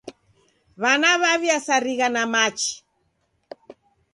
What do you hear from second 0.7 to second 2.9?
W'ana w'aw'esarigha na machi.